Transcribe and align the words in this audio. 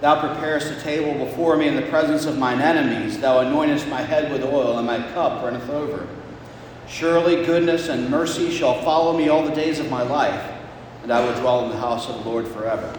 Thou 0.00 0.18
preparest 0.18 0.72
a 0.72 0.80
table 0.80 1.26
before 1.26 1.58
me 1.58 1.68
in 1.68 1.76
the 1.76 1.82
presence 1.82 2.24
of 2.24 2.38
mine 2.38 2.62
enemies. 2.62 3.18
Thou 3.18 3.44
anointest 3.44 3.86
my 3.90 4.00
head 4.00 4.32
with 4.32 4.42
oil, 4.42 4.78
and 4.78 4.86
my 4.86 5.02
cup 5.12 5.42
runneth 5.42 5.68
over. 5.68 6.06
Surely 6.88 7.44
goodness 7.44 7.88
and 7.88 8.08
mercy 8.08 8.50
shall 8.50 8.82
follow 8.82 9.16
me 9.16 9.28
all 9.28 9.44
the 9.44 9.54
days 9.54 9.78
of 9.78 9.90
my 9.90 10.02
life, 10.02 10.52
and 11.02 11.12
I 11.12 11.22
will 11.22 11.38
dwell 11.38 11.64
in 11.64 11.70
the 11.70 11.76
house 11.76 12.08
of 12.08 12.24
the 12.24 12.30
Lord 12.30 12.48
forever. 12.48 12.98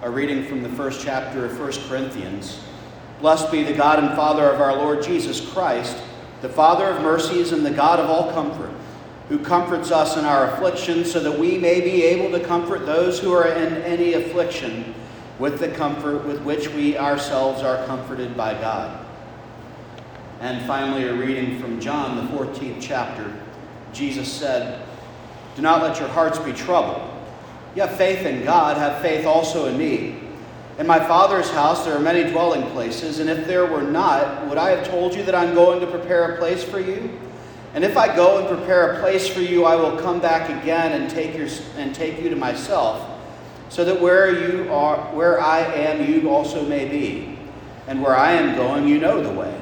A 0.00 0.08
reading 0.08 0.46
from 0.46 0.62
the 0.62 0.68
first 0.70 1.04
chapter 1.04 1.44
of 1.44 1.60
1 1.60 1.88
Corinthians. 1.88 2.58
Blessed 3.20 3.52
be 3.52 3.62
the 3.62 3.74
God 3.74 3.98
and 3.98 4.16
Father 4.16 4.48
of 4.50 4.62
our 4.62 4.74
Lord 4.74 5.02
Jesus 5.02 5.46
Christ, 5.52 5.96
the 6.40 6.48
Father 6.48 6.86
of 6.86 7.02
mercies 7.02 7.52
and 7.52 7.66
the 7.66 7.70
God 7.70 8.00
of 8.00 8.08
all 8.08 8.32
comfort, 8.32 8.72
who 9.28 9.38
comforts 9.38 9.90
us 9.90 10.16
in 10.16 10.24
our 10.24 10.54
affliction, 10.54 11.04
so 11.04 11.20
that 11.20 11.38
we 11.38 11.58
may 11.58 11.82
be 11.82 12.02
able 12.02 12.36
to 12.36 12.42
comfort 12.44 12.86
those 12.86 13.18
who 13.18 13.32
are 13.32 13.46
in 13.46 13.82
any 13.82 14.14
affliction 14.14 14.94
with 15.38 15.58
the 15.58 15.68
comfort 15.68 16.24
with 16.26 16.42
which 16.42 16.68
we 16.68 16.96
ourselves 16.96 17.62
are 17.62 17.84
comforted 17.86 18.36
by 18.36 18.54
God. 18.54 19.04
And 20.40 20.66
finally, 20.66 21.04
a 21.04 21.14
reading 21.14 21.60
from 21.60 21.80
John, 21.80 22.16
the 22.16 22.32
14th 22.32 22.78
chapter. 22.80 23.32
Jesus 23.92 24.30
said, 24.30 24.84
Do 25.56 25.62
not 25.62 25.82
let 25.82 25.98
your 25.98 26.08
hearts 26.08 26.38
be 26.38 26.52
troubled. 26.52 27.08
You 27.74 27.82
have 27.82 27.96
faith 27.96 28.26
in 28.26 28.44
God, 28.44 28.76
have 28.76 29.00
faith 29.00 29.24
also 29.24 29.66
in 29.66 29.78
me. 29.78 30.18
In 30.78 30.86
my 30.86 30.98
Father's 30.98 31.50
house 31.50 31.84
there 31.84 31.94
are 31.94 32.00
many 32.00 32.30
dwelling 32.30 32.68
places, 32.70 33.18
and 33.18 33.30
if 33.30 33.46
there 33.46 33.66
were 33.66 33.82
not, 33.82 34.48
would 34.48 34.58
I 34.58 34.70
have 34.70 34.88
told 34.88 35.14
you 35.14 35.22
that 35.24 35.34
I'm 35.34 35.54
going 35.54 35.80
to 35.80 35.86
prepare 35.86 36.34
a 36.34 36.38
place 36.38 36.64
for 36.64 36.80
you? 36.80 37.18
And 37.74 37.84
if 37.84 37.96
I 37.96 38.14
go 38.14 38.38
and 38.38 38.48
prepare 38.48 38.92
a 38.92 39.00
place 39.00 39.28
for 39.28 39.40
you, 39.40 39.64
I 39.64 39.76
will 39.76 39.98
come 39.98 40.20
back 40.20 40.50
again 40.62 41.00
and 41.00 41.10
take, 41.10 41.36
your, 41.36 41.48
and 41.76 41.94
take 41.94 42.20
you 42.20 42.28
to 42.28 42.36
myself 42.36 43.11
so 43.72 43.86
that 43.86 43.98
where 44.02 44.30
you 44.30 44.70
are 44.70 44.98
where 45.14 45.40
I 45.40 45.60
am 45.60 46.04
you 46.06 46.28
also 46.28 46.62
may 46.66 46.86
be. 46.86 47.38
And 47.86 48.02
where 48.02 48.14
I 48.14 48.32
am 48.32 48.54
going 48.54 48.86
you 48.86 48.98
know 49.00 49.22
the 49.22 49.32
way. 49.32 49.58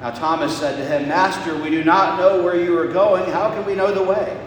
Now 0.00 0.10
Thomas 0.10 0.58
said 0.58 0.76
to 0.76 0.84
him 0.84 1.08
master 1.08 1.56
we 1.62 1.70
do 1.70 1.84
not 1.84 2.18
know 2.18 2.42
where 2.42 2.60
you 2.60 2.76
are 2.76 2.88
going. 2.88 3.30
How 3.30 3.50
can 3.50 3.64
we 3.64 3.76
know 3.76 3.94
the 3.94 4.02
way? 4.02 4.44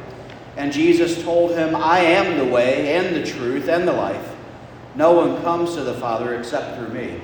And 0.58 0.74
Jesus 0.74 1.24
told 1.24 1.52
him 1.52 1.74
I 1.74 2.00
am 2.00 2.38
the 2.38 2.54
way 2.54 2.98
and 2.98 3.16
the 3.16 3.26
truth 3.26 3.70
and 3.70 3.88
the 3.88 3.94
life. 3.94 4.36
No 4.96 5.14
one 5.14 5.42
comes 5.42 5.76
to 5.76 5.86
the 5.86 5.94
father 5.94 6.38
except 6.38 6.78
through 6.78 6.90
me. 6.90 7.22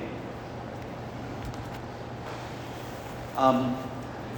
Um, 3.35 3.75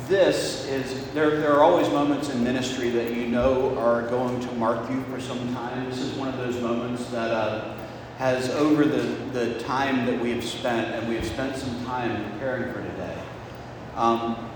this 0.08 0.68
is, 0.68 1.12
there, 1.14 1.40
there 1.40 1.54
are 1.54 1.64
always 1.64 1.90
moments 1.90 2.30
in 2.30 2.44
ministry 2.44 2.90
that 2.92 3.14
you 3.14 3.28
know 3.28 3.78
are 3.78 4.04
going 4.04 4.40
to 4.40 4.52
mark 4.54 4.90
you 4.90 5.04
for 5.06 5.20
some 5.20 5.54
time. 5.54 5.90
This 5.90 6.00
is 6.00 6.14
one 6.14 6.28
of 6.28 6.38
those 6.38 6.62
moments 6.62 7.06
that 7.08 7.32
uh, 7.32 7.76
has, 8.18 8.50
over 8.52 8.86
the, 8.86 9.02
the 9.34 9.60
time 9.62 10.06
that 10.06 10.20
we 10.20 10.32
have 10.32 10.44
spent, 10.44 10.94
and 10.94 11.08
we 11.10 11.16
have 11.16 11.26
spent 11.26 11.56
some 11.56 11.86
time 11.86 12.32
preparing 12.32 12.72
for 12.72 12.82
today. 12.82 13.18
Um, 13.96 14.50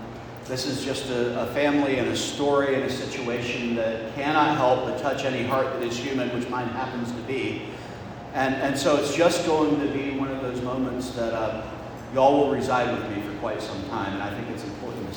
this 0.44 0.66
is 0.66 0.84
just 0.84 1.10
a, 1.10 1.42
a, 1.42 1.46
family 1.52 1.98
and 1.98 2.08
a 2.08 2.16
story 2.16 2.74
and 2.74 2.84
a 2.84 2.90
situation 2.90 3.74
that 3.76 4.14
cannot 4.14 4.56
help 4.56 4.84
but 4.84 5.00
touch 5.00 5.24
any 5.24 5.44
heart 5.44 5.66
that 5.72 5.82
is 5.82 5.96
human, 5.96 6.28
which 6.34 6.48
mine 6.48 6.68
happens 6.68 7.10
to 7.12 7.20
be. 7.22 7.62
And, 8.34 8.54
and 8.56 8.78
so 8.78 8.96
it's 8.96 9.14
just 9.14 9.46
going 9.46 9.80
to 9.80 9.92
be 9.92 10.16
one 10.16 10.30
of 10.30 10.42
those 10.42 10.62
moments 10.62 11.10
that 11.10 11.32
uh, 11.34 11.68
y'all 12.14 12.38
will 12.38 12.52
reside 12.52 12.96
with 12.96 13.16
me 13.16 13.22
for 13.22 13.36
quite 13.38 13.60
some 13.60 13.82
time, 13.88 14.14
and 14.14 14.22
I 14.22 14.34
think 14.34 14.48
it's 14.50 14.64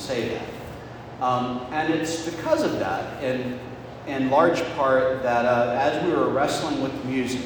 say 0.03 0.29
that. 0.29 1.23
Um, 1.23 1.65
and 1.71 1.93
it's 1.93 2.29
because 2.29 2.63
of 2.63 2.79
that, 2.79 3.23
in, 3.23 3.59
in 4.07 4.29
large 4.29 4.63
part, 4.75 5.23
that 5.23 5.45
uh, 5.45 5.77
as 5.79 6.03
we 6.03 6.11
were 6.11 6.29
wrestling 6.29 6.83
with 6.83 7.05
music, 7.05 7.45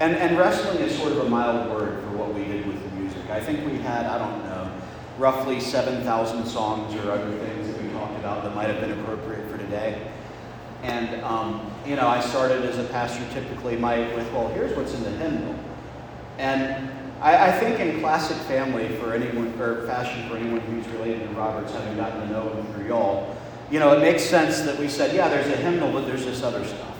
and, 0.00 0.16
and 0.16 0.38
wrestling 0.38 0.78
is 0.78 0.96
sort 0.96 1.12
of 1.12 1.18
a 1.18 1.28
mild 1.28 1.70
word 1.70 2.02
for 2.02 2.16
what 2.16 2.34
we 2.34 2.44
did 2.44 2.66
with 2.66 2.82
the 2.82 2.96
music. 2.96 3.28
I 3.30 3.40
think 3.40 3.64
we 3.70 3.78
had, 3.78 4.06
I 4.06 4.18
don't 4.18 4.44
know, 4.44 4.72
roughly 5.18 5.60
7,000 5.60 6.46
songs 6.46 6.94
or 6.96 7.10
other 7.12 7.30
things 7.38 7.68
that 7.68 7.82
we 7.82 7.88
talked 7.90 8.18
about 8.18 8.42
that 8.42 8.54
might 8.54 8.68
have 8.68 8.80
been 8.80 8.98
appropriate 8.98 9.48
for 9.50 9.58
today. 9.58 10.10
And, 10.82 11.22
um, 11.22 11.70
you 11.86 11.96
know, 11.96 12.08
I 12.08 12.20
started 12.20 12.64
as 12.64 12.78
a 12.78 12.84
pastor 12.84 13.24
typically 13.32 13.76
my, 13.76 13.98
with, 14.14 14.30
well, 14.32 14.48
here's 14.48 14.76
what's 14.76 14.94
in 14.94 15.02
the 15.04 15.10
hymnal. 15.10 15.54
And 16.38 16.90
I, 17.24 17.48
I, 17.48 17.52
think 17.52 17.80
in 17.80 18.00
classic 18.00 18.36
family 18.46 18.86
for 18.98 19.14
anyone, 19.14 19.58
or 19.58 19.86
fashion 19.86 20.28
for 20.28 20.36
anyone 20.36 20.60
who's 20.60 20.86
related 20.88 21.26
to 21.26 21.34
Roberts, 21.34 21.72
having 21.72 21.96
gotten 21.96 22.20
to 22.20 22.26
know 22.26 22.50
him 22.50 22.66
through 22.74 22.88
y'all, 22.88 23.34
you 23.70 23.78
know, 23.78 23.96
it 23.96 24.00
makes 24.00 24.22
sense 24.22 24.60
that 24.60 24.78
we 24.78 24.88
said, 24.88 25.16
yeah, 25.16 25.28
there's 25.28 25.46
a 25.46 25.56
hymnal, 25.56 25.90
but 25.90 26.04
there's 26.06 26.26
this 26.26 26.42
other 26.42 26.62
stuff. 26.66 26.94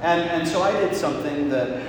And, 0.00 0.22
and 0.30 0.48
so 0.48 0.62
I 0.62 0.72
did 0.72 0.96
something 0.96 1.50
that 1.50 1.86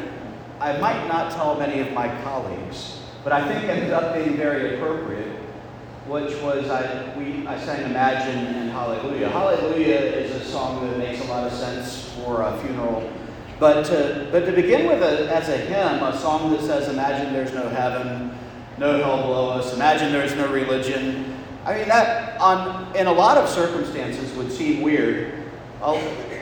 I 0.59 0.77
might 0.79 1.07
not 1.07 1.31
tell 1.31 1.57
many 1.57 1.79
of 1.79 1.93
my 1.93 2.09
colleagues, 2.23 2.99
but 3.23 3.31
I 3.31 3.47
think 3.47 3.69
ended 3.69 3.91
up 3.91 4.13
being 4.13 4.35
very 4.35 4.75
appropriate, 4.75 5.37
which 6.07 6.35
was 6.41 6.69
I, 6.69 7.17
we, 7.17 7.47
I 7.47 7.57
sang 7.57 7.89
Imagine 7.89 8.53
and 8.53 8.69
Hallelujah. 8.69 9.29
Hallelujah 9.29 9.95
is 9.95 10.35
a 10.35 10.43
song 10.43 10.85
that 10.85 10.97
makes 10.97 11.23
a 11.23 11.27
lot 11.29 11.47
of 11.47 11.53
sense 11.53 12.09
for 12.15 12.41
a 12.41 12.59
funeral 12.59 13.09
but 13.59 13.85
to, 13.85 14.27
but 14.31 14.45
to 14.45 14.51
begin 14.51 14.87
with 14.87 15.01
a, 15.01 15.33
as 15.33 15.49
a 15.49 15.57
hymn, 15.57 16.03
a 16.03 16.17
song 16.19 16.51
that 16.51 16.61
says, 16.61 16.89
Imagine 16.89 17.33
there's 17.33 17.53
no 17.53 17.69
heaven, 17.69 18.37
no 18.77 19.01
hell 19.01 19.21
below 19.21 19.49
us, 19.51 19.73
imagine 19.73 20.11
there's 20.11 20.35
no 20.35 20.51
religion. 20.51 21.33
I 21.63 21.77
mean, 21.77 21.87
that 21.87 22.39
on, 22.39 22.95
in 22.95 23.07
a 23.07 23.11
lot 23.11 23.37
of 23.37 23.49
circumstances 23.49 24.31
would 24.35 24.51
seem 24.51 24.81
weird. 24.81 25.33
A, 25.81 25.91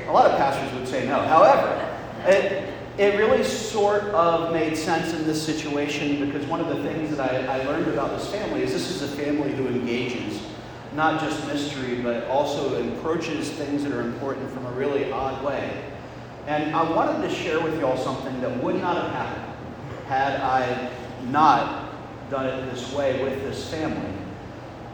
a 0.07 0.11
lot 0.11 0.29
of 0.29 0.37
pastors 0.37 0.73
would 0.77 0.87
say 0.87 1.07
no. 1.07 1.21
However, 1.21 1.97
it, 2.25 2.73
it 2.97 3.17
really 3.17 3.43
sort 3.43 4.03
of 4.05 4.51
made 4.51 4.75
sense 4.75 5.13
in 5.13 5.25
this 5.25 5.43
situation 5.43 6.25
because 6.25 6.45
one 6.47 6.59
of 6.59 6.67
the 6.67 6.83
things 6.83 7.15
that 7.15 7.19
I, 7.19 7.59
I 7.59 7.63
learned 7.65 7.87
about 7.87 8.17
this 8.17 8.29
family 8.29 8.63
is 8.63 8.73
this 8.73 8.89
is 8.89 9.01
a 9.01 9.07
family 9.15 9.51
who 9.53 9.67
engages 9.67 10.41
not 10.95 11.19
just 11.19 11.47
mystery, 11.47 12.01
but 12.01 12.27
also 12.27 12.93
approaches 12.93 13.49
things 13.51 13.83
that 13.83 13.91
are 13.91 14.01
important 14.01 14.49
from 14.51 14.65
a 14.65 14.71
really 14.71 15.11
odd 15.11 15.43
way. 15.43 15.92
And 16.47 16.75
I 16.75 16.89
wanted 16.89 17.27
to 17.27 17.33
share 17.33 17.61
with 17.61 17.79
y'all 17.79 17.97
something 17.97 18.41
that 18.41 18.63
would 18.63 18.75
not 18.75 18.97
have 18.97 19.11
happened 19.11 19.53
had 20.07 20.39
I 20.41 20.89
not 21.29 21.93
done 22.29 22.45
it 22.47 22.71
this 22.71 22.91
way 22.93 23.23
with 23.23 23.41
this 23.43 23.69
family, 23.69 24.11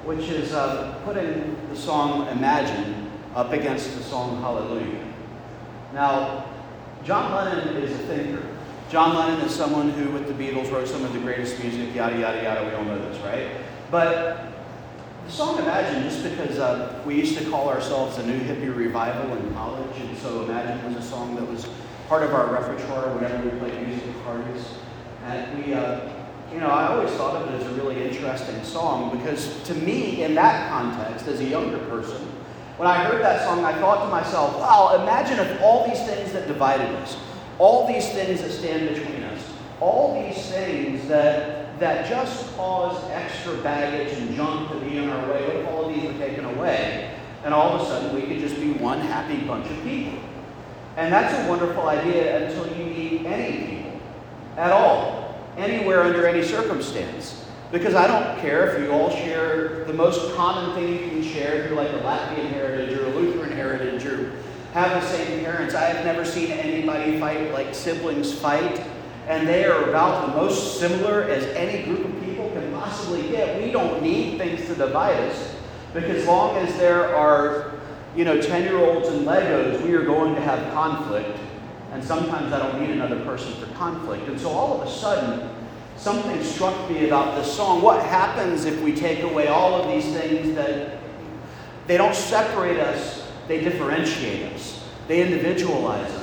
which 0.03 0.29
is 0.29 0.53
uh, 0.53 0.99
putting 1.05 1.57
the 1.69 1.75
song 1.75 2.27
Imagine 2.27 3.09
up 3.35 3.51
against 3.51 3.95
the 3.97 4.03
song 4.03 4.41
Hallelujah. 4.41 5.03
Now, 5.93 6.45
John 7.03 7.33
Lennon 7.33 7.77
is 7.77 7.91
a 7.91 8.03
thinker. 8.03 8.45
John 8.91 9.15
Lennon 9.15 9.45
is 9.45 9.53
someone 9.53 9.89
who, 9.91 10.11
with 10.11 10.27
the 10.27 10.33
Beatles, 10.33 10.71
wrote 10.71 10.87
some 10.87 11.03
of 11.03 11.13
the 11.13 11.19
greatest 11.19 11.59
music, 11.59 11.93
yada, 11.95 12.17
yada, 12.17 12.43
yada. 12.43 12.65
We 12.67 12.73
all 12.73 12.83
know 12.83 12.99
this, 13.09 13.17
right? 13.23 13.49
But 13.89 14.48
song 15.29 15.59
Imagine, 15.59 16.03
just 16.03 16.23
because 16.23 16.57
uh, 16.57 17.01
we 17.05 17.15
used 17.15 17.37
to 17.37 17.49
call 17.49 17.69
ourselves 17.69 18.17
a 18.17 18.25
new 18.25 18.39
hippie 18.39 18.75
revival 18.75 19.35
in 19.37 19.53
college, 19.53 19.95
and 19.99 20.17
so 20.17 20.43
Imagine 20.43 20.83
was 20.85 21.03
a 21.03 21.07
song 21.07 21.35
that 21.35 21.47
was 21.47 21.67
part 22.07 22.23
of 22.23 22.33
our 22.33 22.51
repertoire 22.51 23.13
whenever 23.13 23.47
we 23.47 23.59
played 23.59 23.87
music 23.87 24.23
parties. 24.23 24.65
And 25.25 25.63
we, 25.63 25.73
uh, 25.73 26.09
you 26.51 26.59
know, 26.59 26.69
I 26.69 26.87
always 26.87 27.11
thought 27.11 27.35
of 27.35 27.53
it 27.53 27.61
as 27.61 27.67
a 27.67 27.73
really 27.75 28.03
interesting 28.03 28.63
song 28.63 29.15
because 29.15 29.61
to 29.63 29.75
me, 29.75 30.23
in 30.23 30.33
that 30.35 30.69
context, 30.69 31.27
as 31.27 31.39
a 31.39 31.45
younger 31.45 31.77
person, 31.85 32.17
when 32.77 32.87
I 32.87 33.03
heard 33.03 33.21
that 33.21 33.43
song, 33.43 33.63
I 33.63 33.73
thought 33.73 34.05
to 34.05 34.09
myself, 34.09 34.55
wow, 34.55 34.97
imagine 35.03 35.37
if 35.37 35.61
all 35.61 35.87
these 35.87 35.99
things 35.99 36.31
that 36.31 36.47
divided 36.47 36.89
us, 36.95 37.17
all 37.59 37.85
these 37.87 38.09
things 38.09 38.41
that 38.41 38.51
stand 38.51 38.89
between 38.89 39.21
us, 39.23 39.43
all 39.81 40.23
these 40.23 40.49
things 40.49 41.07
that 41.09 41.48
that 41.79 42.07
just 42.07 42.55
cause 42.55 43.01
extra 43.11 43.55
baggage 43.57 44.17
and 44.17 44.35
junk 44.35 44.69
to 44.69 44.79
be 44.79 44.97
in 44.97 45.09
our 45.09 45.31
way, 45.31 45.45
what 45.45 45.55
if 45.55 45.67
all 45.67 45.85
of 45.85 45.95
these 45.95 46.03
were 46.03 46.17
taken 46.17 46.45
away? 46.45 47.15
And 47.43 47.53
all 47.53 47.73
of 47.73 47.81
a 47.81 47.85
sudden 47.85 48.13
we 48.13 48.27
could 48.27 48.39
just 48.39 48.55
be 48.55 48.73
one 48.73 48.99
happy 48.99 49.37
bunch 49.45 49.69
of 49.69 49.81
people. 49.83 50.19
And 50.97 51.13
that's 51.13 51.33
a 51.33 51.49
wonderful 51.49 51.87
idea 51.87 52.47
until 52.47 52.67
you 52.77 52.85
meet 52.85 53.25
any 53.25 53.67
people 53.67 53.99
at 54.57 54.71
all, 54.71 55.39
anywhere 55.57 56.03
under 56.03 56.27
any 56.27 56.43
circumstance. 56.43 57.45
Because 57.71 57.95
I 57.95 58.07
don't 58.07 58.39
care 58.41 58.75
if 58.75 58.83
you 58.83 58.91
all 58.91 59.09
share 59.09 59.85
the 59.85 59.93
most 59.93 60.35
common 60.35 60.75
thing 60.75 60.91
you 60.91 61.09
can 61.09 61.23
share, 61.23 61.63
if 61.63 61.69
you're 61.69 61.81
like 61.81 61.91
a 61.91 61.99
Latvian 61.99 62.49
heritage 62.51 62.97
or 62.97 63.05
a 63.05 63.09
Lutheran 63.09 63.51
heritage 63.51 64.05
or 64.05 64.33
have 64.73 65.01
the 65.01 65.07
same 65.07 65.43
parents. 65.43 65.75
I 65.75 65.85
have 65.85 66.03
never 66.05 66.25
seen 66.25 66.51
anybody 66.51 67.19
fight 67.19 67.51
like 67.51 67.73
siblings 67.73 68.33
fight 68.33 68.83
and 69.29 69.47
they 69.47 69.63
are 69.63 69.89
about 69.89 70.25
the 70.25 70.41
most 70.41 70.79
similar 70.79 71.23
as 71.23 71.43
any 71.55 71.83
group 71.83 72.03
of 72.03 72.25
people 72.25 72.49
can 72.49 72.73
possibly 72.73 73.21
get. 73.29 73.61
We 73.61 73.71
don't 73.71 74.01
need 74.01 74.39
things 74.39 74.65
to 74.65 74.73
divide 74.73 75.17
us. 75.29 75.55
Because 75.93 76.25
long 76.25 76.57
as 76.57 76.75
there 76.79 77.15
are, 77.15 77.73
you 78.15 78.25
know, 78.25 78.41
10 78.41 78.63
year 78.63 78.77
olds 78.77 79.07
and 79.09 79.27
Legos, 79.27 79.81
we 79.83 79.93
are 79.93 80.03
going 80.03 80.33
to 80.33 80.41
have 80.41 80.73
conflict. 80.73 81.37
And 81.91 82.03
sometimes 82.03 82.51
I 82.51 82.57
don't 82.57 82.81
need 82.81 82.89
another 82.89 83.23
person 83.23 83.53
for 83.53 83.71
conflict. 83.75 84.27
And 84.27 84.39
so 84.39 84.49
all 84.49 84.81
of 84.81 84.87
a 84.87 84.91
sudden, 84.91 85.47
something 85.95 86.43
struck 86.43 86.89
me 86.89 87.05
about 87.05 87.35
this 87.35 87.55
song. 87.55 87.83
What 87.83 88.03
happens 88.03 88.65
if 88.65 88.81
we 88.81 88.95
take 88.95 89.21
away 89.21 89.47
all 89.47 89.75
of 89.75 89.87
these 89.89 90.11
things 90.11 90.55
that 90.55 90.97
they 91.85 91.97
don't 91.97 92.15
separate 92.15 92.79
us, 92.79 93.27
they 93.47 93.63
differentiate 93.63 94.51
us, 94.53 94.83
they 95.07 95.21
individualize 95.21 96.11
us, 96.11 96.18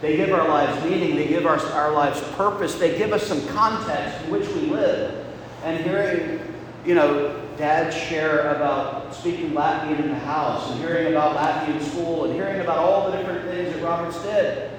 they 0.00 0.16
give 0.16 0.32
our 0.32 0.48
lives 0.48 0.82
meaning, 0.84 1.16
they 1.16 1.28
give 1.28 1.46
our, 1.46 1.58
our 1.58 1.92
lives 1.92 2.20
purpose, 2.32 2.76
they 2.76 2.96
give 2.96 3.12
us 3.12 3.26
some 3.26 3.46
context 3.48 4.24
in 4.24 4.30
which 4.30 4.48
we 4.48 4.62
live. 4.62 5.26
And 5.64 5.84
hearing, 5.84 6.40
you 6.86 6.94
know, 6.94 7.36
Dad 7.58 7.90
share 7.92 8.54
about 8.54 9.14
speaking 9.14 9.50
Latvian 9.50 10.00
in 10.00 10.08
the 10.08 10.18
house, 10.20 10.70
and 10.70 10.80
hearing 10.80 11.08
about 11.08 11.36
Latvian 11.36 11.82
school, 11.82 12.24
and 12.24 12.34
hearing 12.34 12.60
about 12.60 12.78
all 12.78 13.10
the 13.10 13.16
different 13.18 13.44
things 13.44 13.74
that 13.74 13.82
Roberts 13.82 14.22
did 14.22 14.70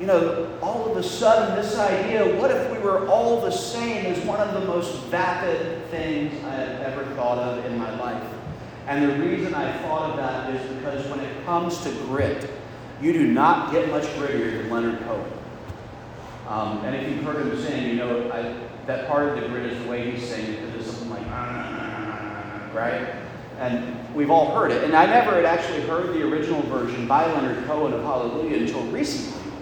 you 0.00 0.06
know, 0.06 0.58
all 0.60 0.90
of 0.90 0.96
a 0.96 1.02
sudden, 1.02 1.54
this 1.54 1.76
idea 1.78 2.36
what 2.36 2.50
if 2.50 2.70
we 2.70 2.78
were 2.78 3.06
all 3.08 3.40
the 3.40 3.50
same 3.50 4.06
is 4.06 4.22
one 4.24 4.40
of 4.40 4.52
the 4.54 4.66
most 4.66 4.92
vapid 5.04 5.86
things 5.90 6.32
I 6.44 6.50
have 6.50 6.80
ever 6.80 7.04
thought 7.14 7.38
of 7.38 7.64
in 7.66 7.78
my 7.78 7.96
life. 7.98 8.22
And 8.88 9.08
the 9.08 9.16
reason 9.18 9.54
I 9.54 9.72
thought 9.82 10.10
of 10.10 10.16
that 10.16 10.52
is 10.52 10.76
because 10.76 11.06
when 11.08 11.20
it 11.20 11.44
comes 11.44 11.80
to 11.84 11.90
grit, 12.06 12.50
you 13.04 13.12
do 13.12 13.26
not 13.26 13.70
get 13.70 13.90
much 13.90 14.04
grittier 14.04 14.56
than 14.56 14.70
Leonard 14.70 14.98
Cohen. 15.00 15.30
Um, 16.48 16.78
and 16.86 16.96
if 16.96 17.06
you've 17.06 17.22
heard 17.22 17.46
him 17.46 17.62
sing, 17.62 17.86
you 17.86 17.96
know 17.96 18.30
I, 18.30 18.54
that 18.86 19.06
part 19.06 19.28
of 19.28 19.40
the 19.40 19.46
grit 19.46 19.70
is 19.70 19.82
the 19.82 19.90
way 19.90 20.10
he 20.10 20.18
sings 20.18 20.56
because 20.56 20.74
it's 20.74 20.86
something 20.86 21.10
like, 21.10 21.26
right? 22.74 23.14
And 23.58 24.14
we've 24.14 24.30
all 24.30 24.54
heard 24.54 24.70
it. 24.70 24.84
And 24.84 24.94
I 24.94 25.04
never 25.04 25.34
had 25.34 25.44
actually 25.44 25.82
heard 25.82 26.14
the 26.14 26.22
original 26.22 26.62
version 26.62 27.06
by 27.06 27.30
Leonard 27.30 27.66
Cohen 27.66 27.92
of 27.92 28.02
Hallelujah 28.02 28.60
until 28.60 28.82
recently. 28.86 29.52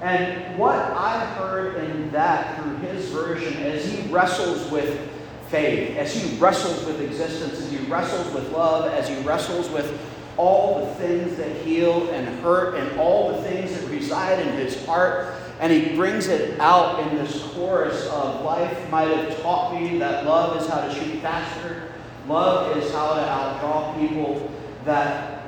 And 0.00 0.56
what 0.56 0.76
I've 0.76 1.36
heard 1.38 1.76
in 1.84 2.10
that 2.12 2.56
through 2.56 2.76
his 2.76 3.08
version 3.10 3.54
as 3.64 3.84
he 3.84 4.08
wrestles 4.12 4.70
with 4.70 5.10
faith, 5.48 5.96
as 5.96 6.14
he 6.14 6.38
wrestles 6.38 6.84
with 6.86 7.00
existence, 7.00 7.58
as 7.60 7.70
he 7.70 7.78
wrestles 7.86 8.32
with 8.32 8.50
love, 8.52 8.92
as 8.92 9.08
he 9.08 9.16
wrestles 9.22 9.68
with 9.70 9.92
all 10.36 10.86
the 10.86 10.94
things 10.94 11.36
that 11.36 11.54
heal 11.56 12.08
and 12.10 12.26
hurt 12.40 12.74
and 12.74 12.98
all 12.98 13.32
the 13.32 13.42
things 13.42 13.72
that 13.72 13.88
reside 13.90 14.38
in 14.38 14.54
his 14.54 14.84
heart. 14.86 15.34
And 15.60 15.72
he 15.72 15.94
brings 15.94 16.28
it 16.28 16.58
out 16.58 17.00
in 17.00 17.16
this 17.16 17.42
chorus 17.52 18.06
of 18.08 18.42
life 18.44 18.90
might 18.90 19.08
have 19.08 19.40
taught 19.42 19.74
me 19.74 19.98
that 19.98 20.24
love 20.24 20.60
is 20.60 20.68
how 20.68 20.80
to 20.80 20.94
shoot 20.94 21.20
faster, 21.20 21.92
love 22.26 22.76
is 22.78 22.90
how 22.92 23.14
to 23.14 23.20
outdraw 23.20 23.98
people, 23.98 24.50
that 24.84 25.42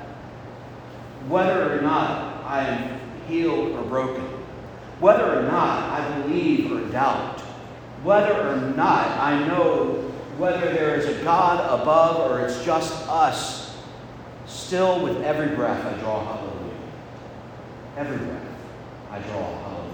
whether 1.29 1.79
or 1.79 1.81
not 1.81 2.45
I 2.45 2.65
am 2.65 3.01
healed 3.27 3.73
or 3.73 3.83
broken, 3.85 4.25
whether 5.01 5.39
or 5.39 5.43
not 5.43 5.91
I 5.91 6.21
believe 6.21 6.71
or 6.71 6.81
doubt, 6.91 7.41
whether 8.03 8.49
or 8.49 8.57
not 8.77 9.07
I 9.19 9.47
know 9.47 10.13
whether 10.37 10.73
there 10.73 10.97
is 10.97 11.07
a 11.07 11.23
God 11.23 11.81
above 11.81 12.31
or 12.31 12.41
it's 12.41 12.65
just 12.65 12.93
us, 13.09 13.62
still 14.53 15.03
with 15.03 15.23
every 15.23 15.55
breath 15.55 15.85
I 15.85 15.99
draw 16.01 16.25
hallelujah. 16.25 16.75
Every 17.97 18.19
breath 18.19 18.43
I 19.11 19.19
draw 19.21 19.63
hallelujah. 19.63 19.93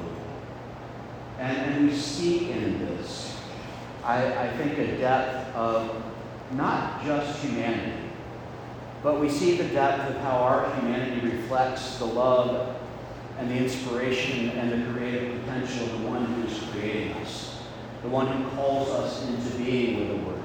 And, 1.38 1.56
and 1.56 1.88
we 1.88 1.94
see 1.94 2.50
in 2.50 2.78
this, 2.81 3.37
I, 4.05 4.49
I 4.49 4.56
think, 4.56 4.78
a 4.78 4.96
depth 4.99 5.55
of 5.55 6.02
not 6.52 7.05
just 7.05 7.40
humanity, 7.40 8.08
but 9.02 9.20
we 9.20 9.28
see 9.28 9.56
the 9.56 9.69
depth 9.69 10.10
of 10.10 10.20
how 10.22 10.38
our 10.38 10.75
humanity 10.76 11.26
reflects 11.26 11.99
the 11.99 12.05
love 12.05 12.76
and 13.38 13.50
the 13.50 13.56
inspiration 13.56 14.50
and 14.50 14.72
the 14.72 14.93
creative 14.93 15.40
potential 15.40 15.84
of 15.84 16.00
the 16.00 16.08
one 16.08 16.25
who 16.25 16.49
is 16.49 16.58
creating 16.70 17.12
us, 17.14 17.62
the 18.02 18.08
one 18.08 18.26
who 18.26 18.50
calls 18.56 18.88
us 18.90 19.25
into 19.28 19.56
being 19.58 20.00
with 20.00 20.08
the 20.08 20.26
Word, 20.26 20.43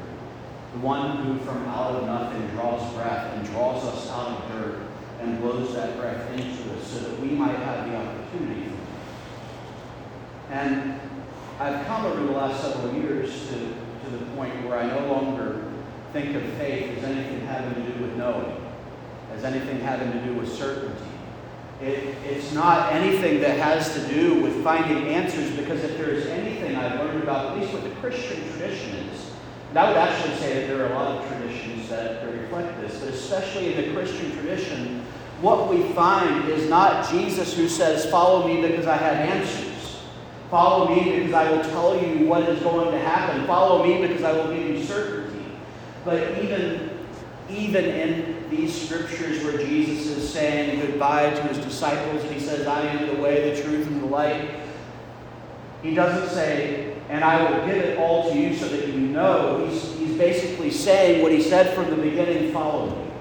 the 0.74 0.80
one 0.80 1.18
who 1.18 1.40
from 1.40 1.66
out 1.66 1.96
of 1.96 2.06
nothing 2.06 2.48
draws 2.50 2.94
breath 2.94 3.34
and 3.34 3.46
draws 3.48 3.84
us 3.86 4.10
out 4.12 4.40
of 4.40 4.52
dirt 4.52 4.80
and 5.24 5.40
blows 5.40 5.74
that 5.74 5.98
breath 5.98 6.30
into 6.32 6.74
us 6.74 6.88
so 6.88 7.00
that 7.00 7.20
we 7.20 7.30
might 7.30 7.56
have 7.56 7.90
the 7.90 7.96
opportunity 7.96 8.72
And 10.52 11.00
I've 11.60 11.86
come 11.86 12.06
over 12.06 12.24
the 12.24 12.32
last 12.32 12.62
several 12.62 12.94
years 12.94 13.48
to, 13.48 13.56
to 13.56 14.18
the 14.18 14.26
point 14.36 14.66
where 14.66 14.78
I 14.78 14.88
no 14.88 15.08
longer 15.12 15.72
think 16.12 16.36
of 16.36 16.44
faith 16.54 16.98
as 16.98 17.04
anything 17.06 17.42
having 17.48 17.74
to 17.74 17.92
do 17.92 18.04
with 18.04 18.16
knowing, 18.18 18.56
as 19.34 19.44
anything 19.44 19.80
having 19.80 20.12
to 20.12 20.20
do 20.26 20.34
with 20.34 20.52
certainty. 20.52 21.06
It, 21.82 22.16
it's 22.26 22.52
not 22.54 22.94
anything 22.94 23.42
that 23.42 23.58
has 23.58 23.94
to 23.96 24.14
do 24.14 24.42
with 24.42 24.64
finding 24.64 25.08
answers 25.08 25.52
because 25.56 25.84
if 25.84 25.98
there 25.98 26.10
is 26.10 26.28
anything 26.28 26.76
I've 26.76 27.00
learned 27.00 27.24
about, 27.24 27.52
at 27.52 27.60
least 27.60 27.74
what 27.74 27.84
the 27.84 27.90
Christian 27.96 28.42
tradition 28.52 28.96
is, 28.96 29.23
and 29.74 29.80
I 29.80 29.88
would 29.88 29.98
actually 29.98 30.36
say 30.36 30.54
that 30.54 30.68
there 30.68 30.86
are 30.86 30.92
a 30.92 30.94
lot 30.94 31.18
of 31.18 31.28
traditions 31.28 31.90
that 31.90 32.24
reflect 32.32 32.80
this, 32.80 33.00
but 33.00 33.10
especially 33.10 33.74
in 33.74 33.88
the 33.88 34.00
Christian 34.00 34.32
tradition, 34.34 35.04
what 35.42 35.68
we 35.68 35.82
find 35.94 36.48
is 36.48 36.70
not 36.70 37.10
Jesus 37.10 37.58
who 37.58 37.68
says, 37.68 38.06
Follow 38.06 38.48
me 38.48 38.62
because 38.62 38.86
I 38.86 38.98
have 38.98 39.16
answers. 39.16 40.04
Follow 40.52 40.96
me 40.96 41.18
because 41.18 41.34
I 41.34 41.50
will 41.50 41.64
tell 41.64 42.00
you 42.00 42.28
what 42.28 42.44
is 42.44 42.62
going 42.62 42.92
to 42.92 43.00
happen. 43.00 43.48
Follow 43.48 43.84
me 43.84 44.08
because 44.08 44.24
I 44.24 44.34
will 44.34 44.56
give 44.56 44.78
you 44.78 44.84
certainty. 44.84 45.44
But 46.06 46.38
even 46.44 46.92
even 47.50 47.86
in 47.86 48.48
these 48.52 48.80
scriptures 48.80 49.44
where 49.44 49.58
Jesus 49.58 50.16
is 50.16 50.32
saying 50.32 50.82
goodbye 50.82 51.32
to 51.32 51.42
his 51.48 51.58
disciples 51.58 52.24
and 52.24 52.32
he 52.32 52.40
says, 52.40 52.68
I 52.68 52.82
am 52.82 53.08
the 53.08 53.20
way, 53.20 53.50
the 53.50 53.60
truth, 53.64 53.88
and 53.88 54.04
the 54.04 54.06
light, 54.06 54.52
he 55.84 55.94
doesn't 55.94 56.30
say, 56.30 56.96
and 57.10 57.24
I 57.24 57.44
will 57.44 57.68
give 57.68 57.76
it 57.76 58.00
all 58.00 58.32
to 58.32 58.38
you 58.38 58.56
so 58.56 58.68
that 58.70 58.88
you 58.88 58.94
know. 58.94 59.68
He's, 59.68 59.84
he's 60.00 60.18
basically 60.18 60.72
saying 60.72 61.22
what 61.22 61.32
he 61.32 61.42
said 61.42 61.76
from 61.76 61.90
the 61.92 61.98
beginning 61.98 62.52
follow 62.52 62.90
me, 62.90 63.12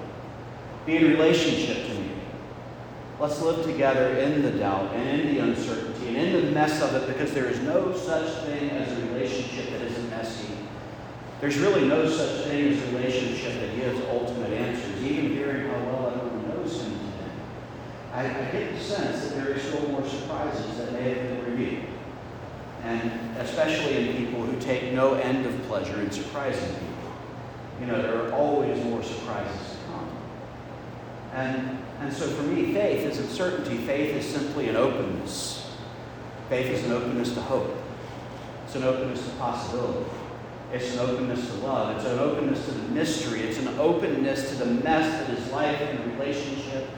be 0.87 0.97
in 0.97 1.03
relationship 1.11 1.85
to 1.87 1.93
me. 1.93 2.11
Let's 3.19 3.39
live 3.41 3.63
together 3.63 4.17
in 4.17 4.41
the 4.41 4.51
doubt 4.51 4.93
and 4.95 5.21
in 5.21 5.35
the 5.35 5.43
uncertainty 5.43 6.07
and 6.07 6.35
in 6.35 6.45
the 6.45 6.51
mess 6.51 6.81
of 6.81 6.95
it 6.95 7.07
because 7.07 7.33
there 7.33 7.45
is 7.45 7.59
no 7.59 7.95
such 7.95 8.45
thing 8.45 8.71
as 8.71 8.91
a 8.91 9.05
relationship 9.07 9.69
that 9.69 9.81
isn't 9.81 10.09
messy 10.09 10.53
there's 11.43 11.57
really 11.57 11.85
no 11.89 12.09
such 12.09 12.45
thing 12.45 12.71
as 12.71 12.81
a 12.81 12.85
relationship 12.95 13.59
that 13.59 13.75
gives 13.75 13.99
ultimate 14.05 14.53
answers. 14.53 15.03
Even 15.03 15.31
hearing 15.31 15.67
how 15.67 15.77
well 15.79 16.13
everyone 16.15 16.47
knows 16.47 16.81
him 16.81 16.93
today, 16.93 17.33
I, 18.13 18.21
I 18.21 18.49
get 18.49 18.73
the 18.73 18.79
sense 18.79 19.27
that 19.27 19.35
there 19.35 19.53
are 19.53 19.59
still 19.59 19.89
more 19.89 20.07
surprises 20.07 20.77
that 20.77 20.93
may 20.93 21.09
have 21.09 21.17
been 21.17 21.43
revealed. 21.43 21.83
And 22.83 23.11
especially 23.37 23.97
in 23.97 24.17
people 24.17 24.43
who 24.43 24.59
take 24.59 24.93
no 24.93 25.13
end 25.13 25.45
of 25.45 25.61
pleasure 25.63 25.99
in 26.01 26.11
surprising 26.11 26.69
people. 26.73 26.93
You 27.79 27.87
know, 27.87 28.01
there 28.01 28.21
are 28.23 28.33
always 28.33 28.83
more 28.83 29.01
surprises 29.01 29.71
to 29.71 29.77
come. 29.91 30.09
And, 31.33 31.77
and 32.01 32.13
so 32.13 32.27
for 32.27 32.43
me, 32.43 32.73
faith 32.73 33.05
isn't 33.11 33.29
certainty. 33.29 33.77
Faith 33.77 34.15
is 34.15 34.25
simply 34.25 34.67
an 34.69 34.75
openness. 34.75 35.71
Faith 36.49 36.67
is 36.67 36.83
an 36.85 36.91
openness 36.91 37.33
to 37.33 37.41
hope. 37.41 37.75
It's 38.65 38.75
an 38.75 38.83
openness 38.83 39.23
to 39.23 39.31
possibility. 39.35 40.09
It's 40.73 40.93
an 40.93 40.99
openness 40.99 41.47
to 41.47 41.53
love. 41.57 41.95
It's 41.95 42.05
an 42.05 42.17
openness 42.17 42.65
to 42.65 42.71
the 42.71 42.89
mystery. 42.89 43.41
It's 43.41 43.59
an 43.59 43.67
openness 43.79 44.49
to 44.49 44.55
the 44.55 44.65
mess 44.65 45.27
that 45.27 45.29
is 45.37 45.51
life 45.51 45.79
and 45.79 46.19
relationship. 46.19 46.89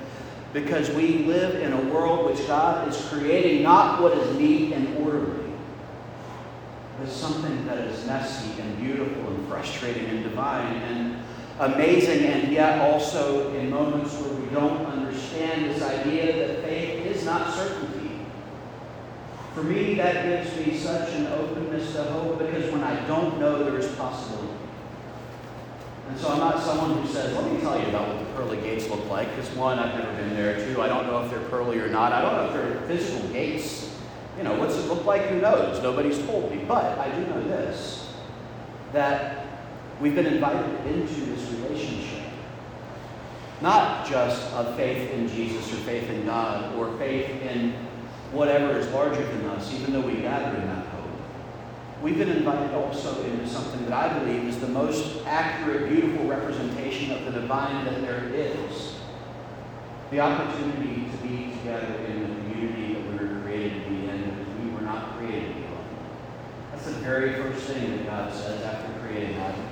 Because 0.53 0.89
we 0.91 1.19
live 1.25 1.55
in 1.61 1.73
a 1.73 1.93
world 1.93 2.31
which 2.31 2.47
God 2.47 2.87
is 2.87 2.97
creating 3.09 3.63
not 3.63 4.01
what 4.01 4.17
is 4.17 4.37
neat 4.37 4.71
and 4.71 4.97
orderly, 4.97 5.44
but 6.99 7.09
something 7.09 7.65
that 7.65 7.79
is 7.79 8.05
messy 8.05 8.61
and 8.61 8.77
beautiful 8.77 9.27
and 9.27 9.47
frustrating 9.47 10.05
and 10.05 10.23
divine 10.23 10.75
and 10.77 11.23
amazing, 11.59 12.25
and 12.25 12.51
yet 12.51 12.79
also 12.79 13.53
in 13.53 13.69
moments 13.69 14.13
where 14.15 14.33
we 14.33 14.47
don't 14.53 14.85
understand 14.85 15.65
this 15.65 15.81
idea 15.81 16.47
that 16.47 16.63
faith 16.63 17.05
is 17.05 17.25
not 17.25 17.53
certainty. 17.53 18.19
For 19.53 19.63
me, 19.63 19.95
that 19.95 20.25
gives 20.25 20.67
me 20.67 20.77
such 20.77 21.13
an 21.13 21.27
openness 21.27 21.93
to 21.93 22.03
hope 22.03 22.39
because 22.39 22.71
when 22.71 22.83
I 22.83 23.05
don't 23.07 23.39
know, 23.39 23.63
there 23.63 23.77
is 23.79 23.87
possibility. 23.95 24.53
And 26.09 26.19
so 26.19 26.29
I'm 26.29 26.39
not 26.39 26.61
someone 26.61 27.01
who 27.01 27.07
says, 27.07 27.33
let 27.35 27.51
me 27.51 27.59
tell 27.61 27.79
you 27.79 27.87
about 27.87 28.07
what 28.09 28.19
the 28.19 28.25
pearly 28.33 28.57
gates 28.57 28.89
look 28.89 29.09
like, 29.09 29.33
because 29.33 29.49
one, 29.51 29.79
I've 29.79 29.97
never 29.97 30.13
been 30.17 30.35
there. 30.35 30.63
Two, 30.65 30.81
I 30.81 30.87
don't 30.87 31.07
know 31.07 31.23
if 31.23 31.31
they're 31.31 31.39
pearly 31.49 31.79
or 31.79 31.87
not. 31.87 32.11
I 32.11 32.21
don't 32.21 32.33
know 32.33 32.45
if 32.47 32.53
they're 32.53 32.81
physical 32.87 33.27
gates. 33.29 33.94
You 34.37 34.43
know, 34.43 34.59
what's 34.59 34.75
it 34.75 34.87
look 34.87 35.05
like? 35.05 35.23
Who 35.23 35.39
knows? 35.39 35.81
Nobody's 35.81 36.19
told 36.25 36.51
me. 36.51 36.63
But 36.67 36.97
I 36.99 37.09
do 37.15 37.25
know 37.27 37.41
this 37.43 38.13
that 38.91 39.47
we've 39.99 40.15
been 40.15 40.25
invited 40.25 40.85
into 40.87 41.13
this 41.25 41.49
relationship. 41.51 42.23
Not 43.61 44.07
just 44.07 44.51
of 44.53 44.75
faith 44.75 45.11
in 45.11 45.27
Jesus 45.29 45.71
or 45.73 45.77
faith 45.77 46.09
in 46.09 46.25
God 46.25 46.75
or 46.75 46.97
faith 46.97 47.29
in 47.41 47.73
whatever 48.31 48.77
is 48.77 48.87
larger 48.89 49.23
than 49.25 49.45
us, 49.45 49.73
even 49.73 49.93
though 49.93 50.01
we 50.01 50.15
gather 50.17 50.57
in 50.57 50.67
that 50.67 50.85
hope. 50.87 51.09
we've 52.01 52.17
been 52.17 52.29
invited 52.29 52.73
also 52.75 53.23
into 53.23 53.47
something 53.47 53.83
that 53.85 53.93
I 53.93 54.19
believe 54.19 54.43
is 54.45 54.59
the 54.59 54.67
most 54.67 55.25
accurate, 55.25 55.89
beautiful 55.89 56.27
representation 56.27 57.11
of 57.11 57.25
the 57.25 57.39
divine 57.39 57.85
that 57.85 58.01
there 58.01 58.29
is. 58.33 58.95
The 60.11 60.19
opportunity 60.19 61.05
to 61.09 61.17
be 61.17 61.51
together 61.57 61.95
in 62.07 62.21
the 62.21 62.27
community 62.27 62.93
that 62.93 63.07
we 63.07 63.17
were 63.17 63.41
created 63.41 63.83
to 63.83 63.89
be 63.89 64.07
in 64.09 64.24
not 64.85 65.17
created. 65.17 65.55
That's 66.71 66.85
the 66.85 66.93
very 66.93 67.33
first 67.33 67.65
thing 67.65 67.97
that 67.97 68.05
God 68.05 68.33
says 68.33 68.61
after 68.61 68.99
creating 68.99 69.35
Adam. 69.37 69.65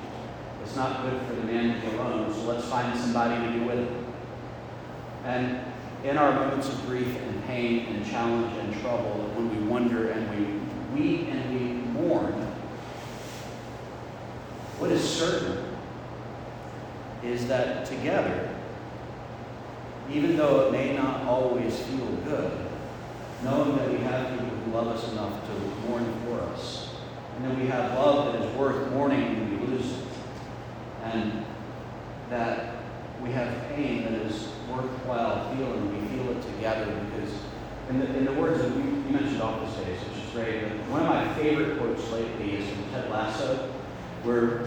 It's 0.64 0.76
not 0.76 1.04
good 1.04 1.22
for 1.28 1.36
the 1.36 1.44
man 1.44 1.80
to 1.80 1.88
be 1.88 1.96
alone, 1.96 2.34
so 2.34 2.42
let's 2.44 2.66
find 2.66 2.98
somebody 3.00 3.46
to 3.46 3.60
be 3.60 3.66
with 3.66 3.80
him. 3.80 4.06
And 5.26 5.60
in 6.04 6.18
our 6.18 6.34
moments 6.34 6.70
of 6.70 6.86
grief 6.86 7.16
and 7.16 7.46
pain 7.46 7.86
and 7.88 8.06
challenge 8.06 8.58
and 8.58 8.82
trouble, 8.82 9.32
when 9.36 9.50
we 9.50 9.68
wonder 9.68 10.10
and 10.10 10.30
we 10.32 11.00
weep 11.00 11.28
and 11.28 11.54
we 11.54 11.74
mourn, 11.92 12.34
what 14.80 14.92
is 14.92 15.08
certain 15.08 15.64
is 17.24 17.48
that 17.48 17.86
together, 17.86 18.50
even 20.12 20.36
though 20.36 20.68
it 20.68 20.72
may 20.72 20.96
not 20.96 21.24
always 21.24 21.78
feel 21.80 22.08
good, 22.26 22.58
knowing 23.44 23.78
that 23.78 23.92
we 23.92 23.98
have 24.00 24.43
love 24.74 24.88
us 24.88 25.12
enough 25.12 25.46
to 25.46 25.54
mourn 25.88 26.06
for 26.26 26.42
us, 26.42 26.96
and 27.36 27.46
that 27.46 27.58
we 27.58 27.68
have 27.68 27.94
love 27.94 28.34
that 28.34 28.42
is 28.42 28.56
worth 28.56 28.92
mourning 28.92 29.40
when 29.40 29.62
we 29.62 29.68
lose 29.68 29.92
it, 29.92 30.06
and 31.04 31.46
that 32.30 32.78
we 33.22 33.32
have 33.32 33.70
pain 33.70 34.04
that 34.04 34.14
is 34.14 34.48
worthwhile 34.70 35.56
feeling, 35.56 35.92
we 35.92 36.08
feel 36.08 36.30
it 36.32 36.42
together 36.42 36.86
because, 36.86 37.34
in 37.90 38.00
the, 38.00 38.18
in 38.18 38.26
the 38.26 38.34
words 38.34 38.62
that 38.62 38.70
you, 38.76 38.84
you 38.84 39.12
mentioned 39.12 39.42
Office 39.42 39.76
Space, 39.76 40.00
which 40.00 40.26
is 40.26 40.32
great, 40.32 40.62
but 40.64 40.90
one 40.90 41.02
of 41.02 41.08
my 41.08 41.34
favorite 41.36 41.78
quotes 41.78 42.10
lately 42.12 42.56
is 42.56 42.70
from 42.70 42.90
Ted 42.92 43.10
Lasso, 43.12 43.72
where 44.24 44.62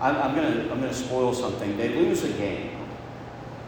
I'm, 0.00 0.16
I'm 0.16 0.34
going 0.34 0.52
to 0.52 0.72
I'm 0.72 0.80
gonna 0.80 0.94
spoil 0.94 1.34
something. 1.34 1.76
They 1.76 1.88
lose 1.90 2.22
a 2.24 2.32
game. 2.32 2.79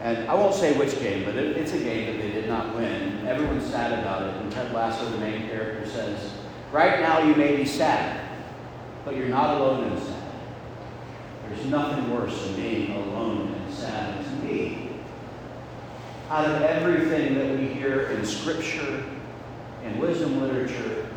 And 0.03 0.29
I 0.29 0.33
won't 0.35 0.53
say 0.53 0.77
which 0.77 0.99
game, 0.99 1.23
but 1.23 1.35
it, 1.37 1.55
it's 1.55 1.71
a 1.71 1.79
game 1.79 2.07
that 2.07 2.21
they 2.21 2.29
did 2.29 2.45
not 2.45 2.75
win. 2.75 3.25
Everyone's 3.25 3.65
sad 3.65 3.97
about 3.97 4.23
it. 4.23 4.35
And 4.41 4.51
Ted 4.51 4.73
Lasso, 4.73 5.09
the 5.09 5.17
main 5.17 5.47
character, 5.47 5.89
says, 5.89 6.33
Right 6.73 6.99
now 6.99 7.19
you 7.19 7.33
may 7.35 7.55
be 7.55 7.63
sad, 7.63 8.19
but 9.05 9.15
you're 9.15 9.29
not 9.29 9.57
alone 9.57 9.93
in 9.93 9.97
sad. 9.97 10.23
There's 11.47 11.65
nothing 11.67 12.13
worse 12.13 12.37
than 12.43 12.55
being 12.57 12.91
alone 12.91 13.53
and 13.53 13.73
sad. 13.73 14.25
To 14.25 14.31
me, 14.45 14.89
out 16.29 16.49
of 16.49 16.61
everything 16.63 17.35
that 17.35 17.57
we 17.57 17.67
hear 17.67 18.09
in 18.09 18.25
Scripture, 18.25 19.05
in 19.85 19.99
wisdom 19.99 20.41
literature, 20.41 21.07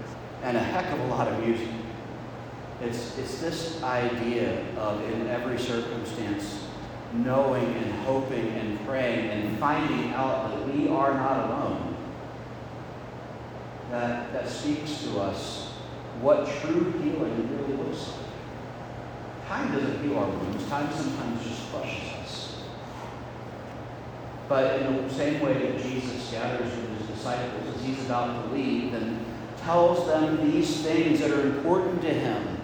and 0.44 0.56
a 0.56 0.62
heck 0.62 0.92
of 0.92 1.00
a 1.00 1.06
lot 1.06 1.26
of 1.26 1.44
music, 1.44 1.68
it's, 2.80 3.18
it's 3.18 3.40
this 3.40 3.82
idea 3.82 4.64
of 4.76 5.02
in 5.10 5.26
every 5.26 5.58
circumstance 5.58 6.65
knowing 7.12 7.64
and 7.64 7.92
hoping 8.04 8.48
and 8.48 8.84
praying 8.86 9.30
and 9.30 9.58
finding 9.58 10.12
out 10.12 10.50
that 10.50 10.68
we 10.68 10.88
are 10.88 11.14
not 11.14 11.50
alone. 11.50 11.96
That, 13.90 14.32
that 14.32 14.48
speaks 14.48 15.02
to 15.04 15.20
us 15.20 15.72
what 16.20 16.48
true 16.60 16.92
healing 17.02 17.56
really 17.56 17.82
looks 17.84 18.08
like. 18.08 19.46
Time 19.46 19.72
doesn't 19.72 20.02
heal 20.02 20.18
our 20.18 20.28
wounds, 20.28 20.66
time 20.68 20.92
sometimes 20.92 21.44
just 21.44 21.70
crushes 21.70 22.12
us. 22.14 22.62
But 24.48 24.82
in 24.82 25.06
the 25.06 25.14
same 25.14 25.40
way 25.40 25.54
that 25.54 25.82
Jesus 25.82 26.30
gathers 26.30 26.74
with 26.74 26.98
his 26.98 27.16
disciples 27.16 27.74
as 27.74 27.84
he's 27.84 28.04
about 28.06 28.44
to 28.44 28.54
leave 28.54 28.94
and 28.94 29.24
tells 29.58 30.06
them 30.06 30.50
these 30.50 30.82
things 30.82 31.20
that 31.20 31.30
are 31.30 31.42
important 31.42 32.02
to 32.02 32.12
him, 32.12 32.55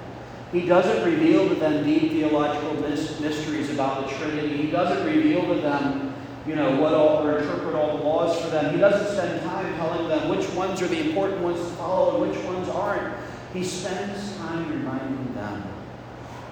he 0.53 0.67
doesn't 0.67 1.03
reveal 1.11 1.49
to 1.49 1.55
them 1.55 1.83
deep 1.83 2.13
theological 2.13 2.75
mysteries 2.75 3.71
about 3.71 4.07
the 4.07 4.15
Trinity. 4.17 4.55
He 4.59 4.71
doesn't 4.71 5.07
reveal 5.07 5.43
to 5.55 5.61
them, 5.63 6.15
you 6.47 6.55
know, 6.55 6.79
what 6.79 6.93
all 6.93 7.27
or 7.27 7.39
interpret 7.39 7.75
all 7.75 7.97
the 7.97 8.05
laws 8.05 8.39
for 8.39 8.51
them. 8.51 8.75
He 8.75 8.79
doesn't 8.79 9.17
spend 9.17 9.43
time 9.45 9.75
telling 9.77 10.09
them 10.09 10.29
which 10.29 10.47
ones 10.51 10.83
are 10.83 10.89
the 10.89 11.09
important 11.09 11.41
ones 11.41 11.59
to 11.59 11.75
follow 11.77 12.23
and 12.23 12.31
which 12.31 12.45
ones 12.45 12.69
aren't. 12.69 13.17
He 13.55 13.65
spends 13.65 14.37
time 14.37 14.71
reminding 14.71 15.35
them 15.35 15.65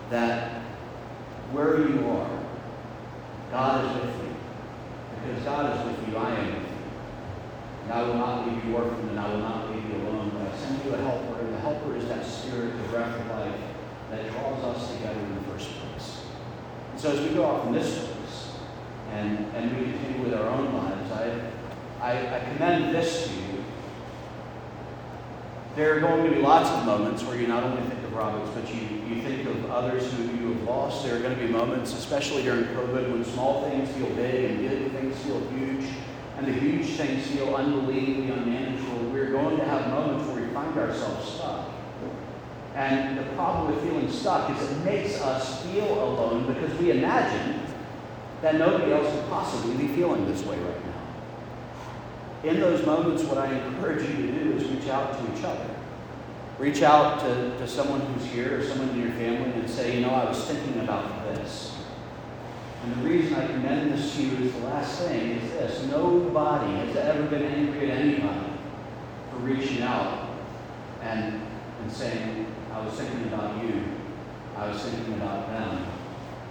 that 0.09 0.63
where 1.53 1.87
you 1.87 2.09
are, 2.09 2.41
God 3.51 3.85
is 3.85 4.03
with 4.03 4.17
you. 4.17 4.35
Because 5.27 5.45
God 5.45 5.79
is 5.79 5.85
with 5.85 6.09
you, 6.09 6.17
I 6.17 6.31
am 6.31 6.47
with 6.47 6.57
you. 6.57 6.69
And 7.85 7.93
I 7.93 8.03
will 8.05 8.15
not 8.15 8.49
leave 8.49 8.65
you 8.65 8.77
orphaned, 8.77 9.11
and 9.11 9.21
I 9.21 9.29
will 9.29 9.41
not 9.41 9.71
leave 9.71 9.85
you 9.91 9.97
alone, 9.97 10.31
but 10.33 10.51
I 10.51 10.57
send 10.57 10.83
you 10.87 10.95
a 10.95 10.97
helper, 10.97 11.41
and 11.41 11.53
the 11.53 11.59
helper 11.59 11.97
is 11.97 12.07
that 12.09 12.25
spirit, 12.25 12.79
the 12.79 12.89
breath 12.89 13.21
of 13.21 13.27
life 13.31 13.70
that 14.11 14.31
draws 14.33 14.63
us 14.65 14.93
together 14.93 15.21
in 15.21 15.35
the 15.37 15.41
first 15.43 15.71
place. 15.71 16.23
And 16.93 17.01
so 17.01 17.13
as 17.13 17.21
we 17.21 17.35
go 17.35 17.45
off 17.45 17.67
in 17.69 17.73
this 17.73 18.07
place 18.07 18.53
and, 19.13 19.39
and 19.55 19.77
we 19.77 19.93
continue 19.93 20.25
with 20.25 20.35
our 20.35 20.47
own 20.49 20.75
lives, 20.75 21.13
I, 21.13 21.41
I, 22.01 22.37
I 22.37 22.41
commend 22.53 22.95
this 22.95 23.29
to 23.29 23.35
you. 23.35 23.65
There 25.77 25.97
are 25.97 26.01
going 26.01 26.25
to 26.25 26.31
be 26.31 26.43
lots 26.43 26.69
of 26.71 26.85
moments 26.85 27.23
where 27.23 27.41
you 27.41 27.47
not 27.47 27.63
only 27.63 27.83
think 27.83 28.03
of 28.03 28.13
Roberts, 28.13 28.51
but 28.55 28.75
you, 28.75 28.81
you 29.09 29.23
think 29.23 29.47
of 29.47 29.71
others 29.71 30.13
who 30.13 30.25
you 30.25 30.55
have 30.55 30.63
lost. 30.65 31.05
There 31.05 31.17
are 31.17 31.21
going 31.21 31.39
to 31.39 31.41
be 31.41 31.49
moments, 31.49 31.95
especially 31.95 32.43
during 32.43 32.65
COVID, 32.65 33.13
when 33.13 33.25
small 33.25 33.71
things 33.71 33.89
feel 33.91 34.11
big 34.11 34.51
and 34.51 34.69
big 34.69 34.93
things 34.93 35.17
feel 35.21 35.41
huge, 35.51 35.85
and 36.37 36.47
the 36.47 36.53
huge 36.53 36.97
things 36.97 37.27
feel 37.29 37.55
unbelievably 37.55 38.31
unmanageable. 38.31 39.11
We're 39.11 39.31
going 39.31 39.59
to 39.59 39.65
have 39.65 39.89
moments 39.89 40.29
where 40.29 40.45
we 40.45 40.53
find 40.53 40.77
ourselves 40.77 41.35
stuck. 41.35 41.71
And 42.75 43.19
the 43.19 43.25
problem 43.35 43.75
with 43.75 43.83
feeling 43.83 44.11
stuck 44.11 44.51
is 44.57 44.71
it 44.71 44.85
makes 44.85 45.21
us 45.21 45.63
feel 45.65 45.93
alone 46.05 46.47
because 46.53 46.73
we 46.79 46.93
imagine 46.93 47.61
that 48.43 48.57
nobody 48.57 48.93
else 48.93 49.13
could 49.13 49.29
possibly 49.29 49.75
be 49.77 49.93
feeling 49.95 50.27
this 50.27 50.45
way 50.45 50.57
right 50.59 50.87
now. 50.87 52.51
In 52.51 52.61
those 52.61 52.87
moments, 52.87 53.25
what 53.25 53.39
I 53.39 53.53
encourage 53.53 54.09
you 54.09 54.17
to 54.27 54.33
do 54.33 54.53
is 54.57 54.65
reach 54.69 54.89
out 54.89 55.13
to 55.19 55.37
each 55.37 55.45
other. 55.45 55.69
Reach 56.59 56.83
out 56.83 57.21
to, 57.21 57.59
to 57.59 57.67
someone 57.67 58.01
who's 58.01 58.25
here 58.27 58.61
or 58.61 58.65
someone 58.65 58.91
in 58.91 59.01
your 59.01 59.13
family 59.13 59.51
and 59.53 59.69
say, 59.69 59.97
you 59.97 60.03
know, 60.03 60.11
I 60.11 60.27
was 60.27 60.43
thinking 60.45 60.81
about 60.81 61.25
this. 61.25 61.77
And 62.83 62.95
the 62.95 63.09
reason 63.09 63.35
I 63.35 63.47
commend 63.47 63.93
this 63.93 64.15
to 64.17 64.23
you 64.23 64.47
is 64.47 64.53
the 64.53 64.61
last 64.61 65.03
thing 65.03 65.33
is 65.33 65.51
this 65.53 65.85
nobody 65.91 66.73
has 66.87 66.97
ever 66.97 67.25
been 67.25 67.43
angry 67.43 67.91
at 67.91 67.99
anybody 67.99 68.53
for 69.31 69.37
reaching 69.39 69.83
out 69.83 70.31
and, 71.03 71.43
and 71.83 71.93
saying, 71.93 72.47
I 72.73 72.85
was 72.85 72.95
thinking 72.95 73.25
about 73.33 73.63
you. 73.65 73.85
I 74.57 74.69
was 74.69 74.83
thinking 74.83 75.15
about 75.15 75.49
them. 75.49 75.87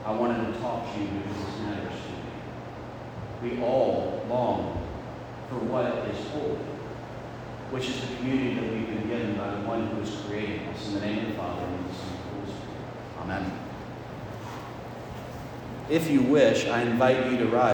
I 0.05 0.11
wanted 0.11 0.53
to 0.53 0.59
talk 0.59 0.93
to 0.93 0.99
you 0.99 1.07
because 1.07 1.45
this 1.45 1.59
matters 1.61 1.93
to 1.93 3.47
me. 3.47 3.55
We 3.55 3.63
all 3.63 4.25
long 4.27 4.87
for 5.49 5.55
what 5.55 6.07
is 6.09 6.27
holy, 6.29 6.57
which 7.71 7.89
is 7.89 8.01
the 8.01 8.15
community 8.17 8.55
that 8.55 8.71
we've 8.71 8.87
been 8.87 9.07
given 9.07 9.35
by 9.35 9.49
the 9.51 9.61
one 9.61 9.87
who 9.87 10.01
is 10.01 10.15
creating 10.27 10.67
us. 10.67 10.87
In 10.87 10.93
the 10.95 10.99
name 11.01 11.19
of 11.19 11.27
the 11.27 11.33
Father, 11.33 11.63
and 11.65 11.89
the 11.89 11.93
Son, 11.93 12.09
and 12.09 12.19
the 12.19 12.35
Holy 12.35 12.45
Spirit. 12.45 13.21
Amen. 13.21 13.51
If 15.89 16.09
you 16.11 16.21
wish, 16.21 16.67
I 16.67 16.81
invite 16.83 17.31
you 17.31 17.37
to 17.37 17.47
rise. 17.47 17.67